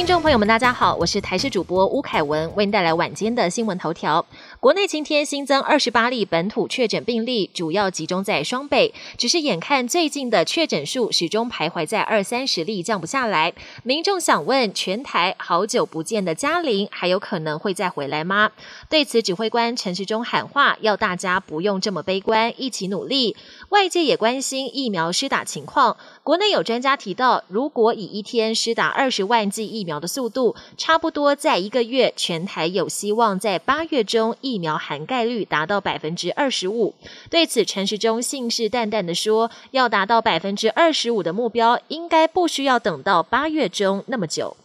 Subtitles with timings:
[0.00, 4.24] 听众朋友们，大家好，我是台视主播吴凯文，为您带来晚间的新闻头条。
[4.58, 13.52] 国内今天新增二十八例本土确诊病例，主要集中在双北，只是眼看最近的确诊数始终徘徊在二三十例，降不下来。
[13.82, 18.52] 民众想问，全台好久不见的嘉玲，还有可能会再回来吗？
[18.88, 23.36] 对此，指挥官陈时中喊话，要大家不用这么悲观，一起努力。
[23.68, 36.94] 外界也关心疫苗施打情况，国内有专家提到，如果以一天施打二十万剂疫苗的速度差不多，在一个月，全台有希望在八月中疫苗涵盖率达到百分之二十五。
[37.30, 44.56] 对此，陈时中信誓旦旦的说，要达到百分之二十五的目标，应该不需要等到八月中那么久。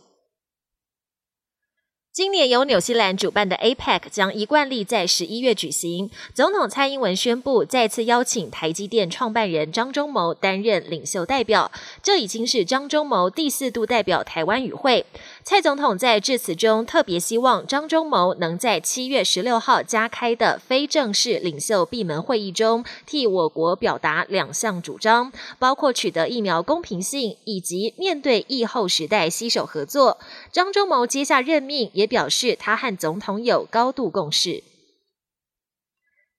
[2.15, 6.09] 今年由纽西兰主办的 APEC 将一贯例在十一月举行。
[6.33, 11.69] 总统蔡英文宣布再次邀请台积电创办人张忠谋担任领袖代表，
[12.01, 15.05] 这已经是张忠谋第四度代表台湾与会。
[15.47, 30.17] 蔡总统在致辞中特别希望张忠谋能在七月十六号加开的非正式领袖闭门会议中，替我国表达两项主张，包括取得疫苗公平性以及面对疫后时代携手合作。
[30.51, 32.05] 张忠谋接下任命也。
[32.15, 34.63] 表示他和总统有高度共识。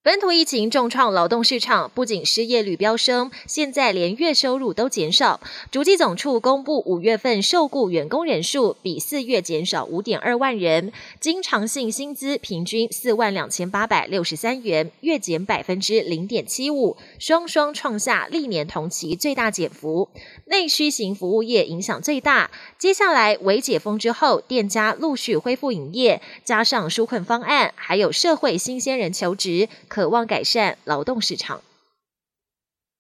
[0.07, 5.41] 本土疫情重创劳动市场，不仅失业率飙升，现在连月收入都减少。
[5.73, 20.09] 主计总处公布五月份受雇员工人数比四月减少五点二万人，经常性薪资平均四万两千八百六十三元，月减百分之零点七五，双双创下历年同期最大减幅。
[20.45, 22.53] 内需型服务业影响最大。
[22.79, 29.69] 接下来，为解封之后，店家陆续恢复营业，加上纾困方案，还有社会新鲜人求职。
[29.97, 31.63] 渴望改善劳动市场。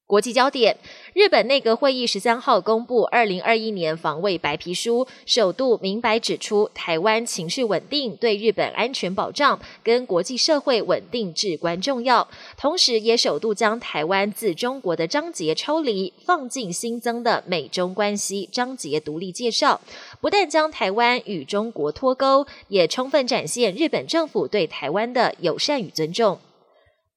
[0.06, 0.78] 国际焦点：
[1.12, 12.26] 日本内阁会议十三号公布二零二一年防卫白皮书，首度明白指出台湾情绪稳定对日本安全保障跟国际社会稳定至关重要，
[12.56, 19.82] 同时也首度将台湾自中国的章节抽离，放进新增的美中关系章节独立介绍。
[20.22, 26.38] 不但将台湾与中国脱钩，也充分展现日本政府对台湾的友善与尊重。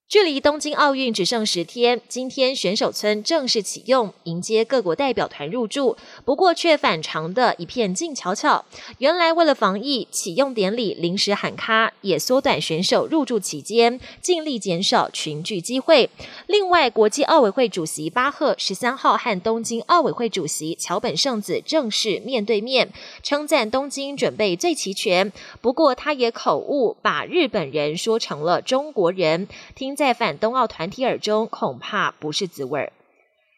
[0.10, 5.96] 距离东京奥运只剩十天，今天选手村正式启用，迎接各国代表团入住。
[6.26, 8.66] 不过却反常的一片静悄悄。
[8.98, 16.10] 原来为了防疫，启用典礼临时喊卡，也缩短选手入住期间，尽力减少群聚机会。
[16.48, 22.92] 另外，国际奥委会主席巴赫十三号和东京奥委会主席桥本圣子正式面对面，
[23.22, 25.32] 称赞东京准备最齐全。
[25.62, 29.96] 不过他也口误，把日本人说成了中国人，听。
[30.00, 32.94] 在反冬奥团体耳中，恐怕不是滋味儿。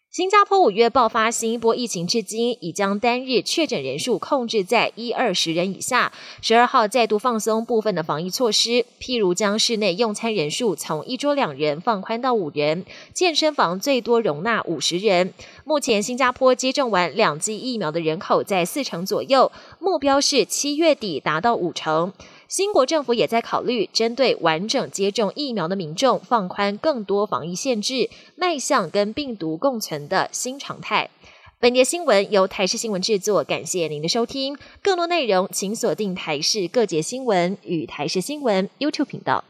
[0.10, 6.12] 新加坡五月爆发新一波疫情，至今已将单日确诊人数控制在一二十人以下。
[6.42, 15.36] 十二号再度放松部分的防疫措施，譬如将室内用餐人数从一桌两人放宽到五人，健身房最多容纳五十人。
[15.64, 22.12] 目前新加坡接种完两剂疫苗的人口在四成左右，目标是七月底达到五成。
[22.52, 31.10] 新国政府也在考虑针对完整接种疫苗的民众放宽更多防疫限制，迈向跟病毒共存的新常态。
[31.62, 34.58] 本节新闻由台视新闻制作，感谢您的收听。
[34.84, 39.46] 更多内容请锁定台视各节新闻与台视新闻 YouTube 频道。